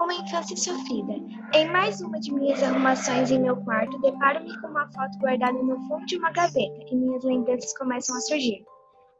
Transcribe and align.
Uma 0.00 0.14
infância 0.14 0.56
sofrida. 0.56 1.14
Em 1.54 1.70
mais 1.70 2.00
uma 2.00 2.20
de 2.20 2.32
minhas 2.32 2.62
arrumações 2.62 3.30
em 3.30 3.40
meu 3.40 3.56
quarto, 3.56 4.00
deparo-me 4.00 4.58
com 4.60 4.68
uma 4.68 4.86
foto 4.92 5.18
guardada 5.18 5.58
no 5.60 5.76
fundo 5.88 6.06
de 6.06 6.16
uma 6.16 6.30
gaveta 6.30 6.84
e 6.90 6.94
minhas 6.94 7.24
lembranças 7.24 7.76
começam 7.76 8.16
a 8.16 8.20
surgir. 8.20 8.64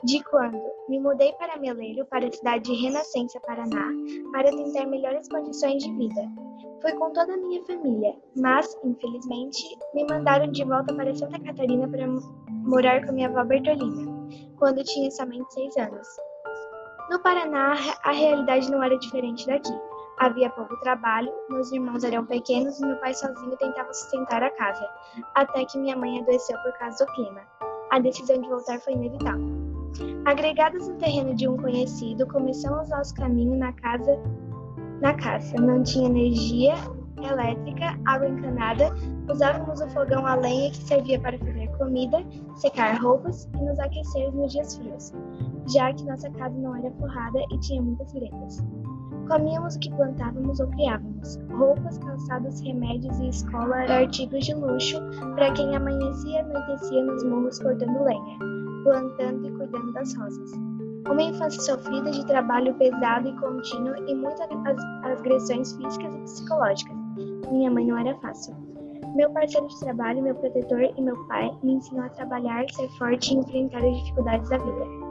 De 0.04 0.22
quando 0.24 0.56
me 0.89 1.00
mudei 1.00 1.32
para 1.32 1.58
Meleiro, 1.58 2.07
para 2.07 2.29
a 2.29 2.32
cidade 2.32 2.64
de 2.64 2.80
Renascença, 2.80 3.40
Paraná, 3.40 3.90
para 4.30 4.50
tentar 4.50 4.86
melhores 4.86 5.29
condições 5.29 5.82
de 5.82 5.93
vida. 5.93 6.20
Fui 6.80 6.93
com 6.93 7.12
toda 7.12 7.34
a 7.34 7.36
minha 7.36 7.64
família, 7.64 8.14
mas, 8.36 8.79
infelizmente, 8.84 9.77
me 9.95 10.06
mandaram 10.09 10.52
de 10.52 10.62
volta 10.64 10.95
para 10.95 11.12
Santa 11.16 11.40
Catarina 11.40 11.88
para 11.88 12.06
morar 12.48 13.04
com 13.04 13.12
minha 13.12 13.29
avó 13.29 13.43
Bertolina, 13.43 14.12
quando 14.56 14.84
tinha 14.84 15.11
somente 15.11 15.52
seis 15.52 15.77
anos. 15.77 16.06
No 17.11 17.18
Paraná, 17.20 17.75
a 18.04 18.12
realidade 18.12 18.70
não 18.70 18.81
era 18.81 18.96
diferente 18.96 19.46
daqui. 19.48 19.72
Havia 20.21 20.50
pouco 20.50 20.77
trabalho, 20.81 21.32
meus 21.49 21.71
irmãos 21.71 22.03
eram 22.03 22.26
pequenos 22.26 22.81
e 22.81 22.86
meu 22.86 22.96
pai 22.96 23.14
sozinho 23.14 23.57
tentava 23.57 23.93
sustentar 23.93 24.43
a 24.43 24.50
casa, 24.50 24.85
até 25.36 25.64
que 25.64 25.79
minha 25.79 25.96
mãe 25.96 26.21
adoeceu 26.21 26.59
por 26.59 26.72
causa 26.72 27.04
do 27.04 27.13
clima. 27.13 27.40
A 27.90 28.00
decisão 28.00 28.40
de 28.40 28.49
voltar 28.49 28.81
foi 28.81 28.95
inevitável. 28.95 29.46
Agregados 30.25 30.89
no 30.89 30.96
terreno 30.96 31.35
de 31.36 31.46
um 31.46 31.57
conhecido, 31.57 32.27
começamos 32.27 32.89
nosso 32.89 33.14
caminho 33.14 33.56
na 33.56 33.73
casa. 33.75 34.19
Na 35.00 35.14
casa 35.14 35.56
não 35.61 35.84
tinha 35.84 36.09
energia 36.09 36.75
elétrica, 37.23 37.98
água 38.05 38.28
encanada, 38.28 38.92
usávamos 39.31 39.81
o 39.81 39.89
fogão 39.91 40.27
a 40.27 40.34
lenha 40.34 40.70
que 40.70 40.78
servia 40.78 41.20
para 41.20 41.39
fazer 41.39 41.69
comida, 41.78 42.19
secar 42.56 43.00
roupas 43.00 43.48
e 43.55 43.64
nos 43.64 43.78
aquecer 43.78 44.33
nos 44.33 44.53
dias 44.53 44.77
frios, 44.77 45.12
já 45.73 45.92
que 45.92 46.05
nossa 46.05 46.28
casa 46.31 46.56
não 46.59 46.77
era 46.77 46.91
forrada 46.92 47.41
e 47.53 47.59
tinha 47.61 47.81
muitas 47.81 48.12
gretas. 48.12 48.64
Comíamos 49.29 49.77
o 49.77 49.81
que 49.81 49.91
plantávamos 49.91 50.59
ou 50.59 50.67
criávamos. 50.69 51.39
Roupas, 51.51 51.98
calçados, 51.98 52.61
remédios 52.61 53.19
e 53.19 53.29
escola 53.29 53.85
eram 53.85 54.07
artigos 54.07 54.45
de 54.45 54.55
luxo 54.55 54.98
para 55.35 55.53
quem 55.53 55.77
amanhecia 55.77 56.39
e 56.39 56.39
anoitecia 56.39 57.05
nos 57.05 57.23
morros 57.25 57.59
cortando 57.59 58.05
lenha 58.05 58.59
plantando 58.83 59.47
e 59.47 59.51
cuidando 59.53 59.93
das 59.93 60.15
rosas. 60.15 60.53
Uma 61.07 61.23
infância 61.23 61.61
sofrida 61.61 62.11
de 62.11 62.25
trabalho 62.27 62.75
pesado 62.75 63.29
e 63.29 63.37
contínuo 63.39 63.97
e 64.09 64.15
muitas 64.15 64.48
agressões 65.05 65.73
físicas 65.75 66.15
e 66.15 66.19
psicológicas. 66.20 66.97
Minha 67.51 67.70
mãe 67.70 67.87
não 67.87 67.98
era 67.98 68.15
fácil. 68.17 68.55
Meu 69.15 69.31
parceiro 69.31 69.67
de 69.67 69.81
trabalho, 69.81 70.23
meu 70.23 70.35
protetor 70.35 70.83
e 70.97 71.01
meu 71.01 71.17
pai 71.27 71.51
me 71.63 71.75
ensinou 71.75 72.05
a 72.05 72.09
trabalhar, 72.11 72.65
ser 72.70 72.89
forte 72.98 73.35
e 73.35 73.39
enfrentar 73.39 73.79
as 73.79 73.97
dificuldades 73.97 74.48
da 74.51 74.59
vida. 74.59 75.08